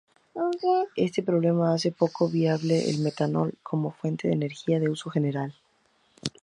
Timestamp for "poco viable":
1.91-2.81